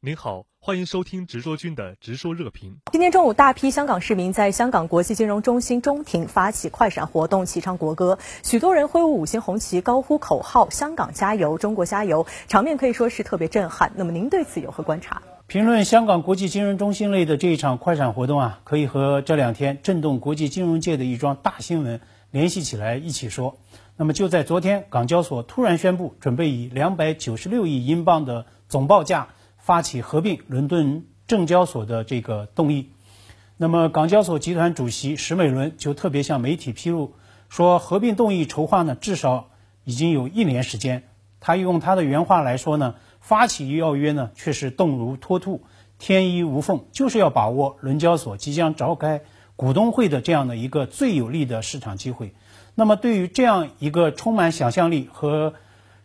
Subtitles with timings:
[0.00, 2.80] 您好，欢迎收听直说君的直说热评。
[2.90, 13.92] 今天中午，大批香港市民在香港国际金融中心中庭发起快闪活动，齐唱国歌，许多人挥舞五星红旗，高呼口号“香港加油，中国加油”，场面可以说是特别震撼。
[13.94, 15.22] 那么您对此有何观察？
[15.46, 22.00] 评论香港国际金融中心内的这一场快闪活动啊，可以和这两天震动国际金融界的一桩大新闻
[22.30, 23.58] 联系起来一起说。
[23.96, 29.28] 那么就在昨天，港交所突然宣布，准备以两百九十六亿英镑的总报价。
[29.60, 32.88] 发起合并伦敦证交所的这个动议，
[33.58, 37.12] 那么港交所集团主席石美伦就特别向媒体披露
[37.50, 39.50] 说，合并动议筹划呢至少
[39.84, 41.02] 已经有一年时间。
[41.38, 45.60] 他用他的原话来说呢，发起要约呢却是动如脱兔，
[45.98, 49.20] 天衣无缝，就是要把握伦交所即将召开
[49.58, 52.32] 股东会的这样的一个最有利的市场机会。
[52.76, 55.52] 那么对于这样一个充满想象力和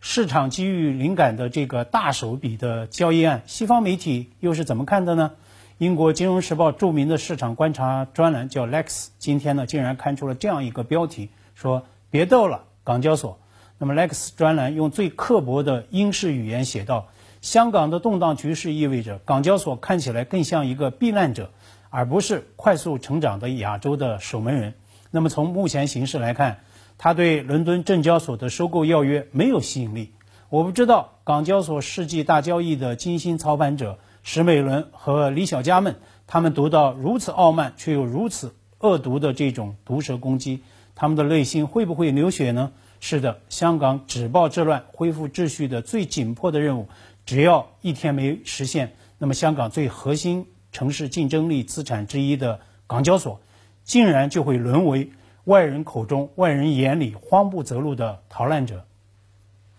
[0.00, 5.30] 市场机遇灵感的这个大手笔的交易案，西方媒体又是怎么看的呢？
[5.78, 13.38] 英国金融时报著名的市场观察专栏叫 Lex，今天呢竟然刊出了这样一个标题，说别逗了，港交所。
[13.78, 17.06] 那么 Lex 专栏用最刻薄的英式语言写道：
[17.40, 21.52] 香港的动荡局势意味着港交所看起来更像一个避难者，
[21.94, 24.74] 而不是快速成长的亚洲的守门人。
[25.12, 26.58] 那么从目前形势来看。
[26.96, 30.12] 他对伦敦证交所的收购要约没有吸引力。
[30.48, 35.96] 我不知道港交所世纪大交易的精心操盘者石美伦和李小加们，
[36.28, 40.62] 他们读到如此傲慢却又如此恶毒的这种毒舌攻击，
[40.94, 42.70] 他们的内心会不会流血呢？
[43.00, 46.88] 是的，香港止暴制乱、恢复秩序的最紧迫的任务，
[47.26, 53.40] 只要一天没实现，那么香港最核心城市竞争力资产之一的港交所，
[53.84, 55.10] 竟然就会沦为。
[55.44, 58.86] 外人口中、外人眼里慌不择路的逃难者，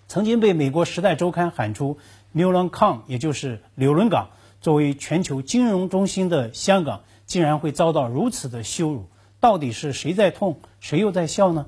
[0.08, 1.98] 曾经被美国《时代周刊》喊出
[2.34, 4.30] “New London”，也就是纽伦港，
[4.62, 9.08] 作为全球金融中心的香港，竟然会遭到如此的羞辱。
[9.40, 11.66] 到底是谁在痛，谁又在笑呢？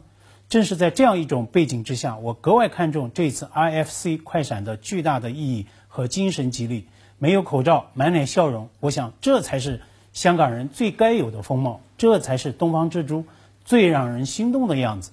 [0.47, 5.65] 正是在这样一种背景之下，我格外看重这次 IFC 快闪的巨大的意义
[5.97, 6.87] 和精神激励。
[7.17, 9.81] 没有口罩，满脸笑容，我想这才是
[10.13, 13.25] 香港人最该有的风貌，这才是东方之珠。
[13.65, 15.11] 最让人心动的样子。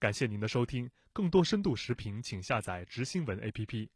[0.00, 3.88] 感谢您的收听，更多深度视频，请下载“直新闻 ”APP。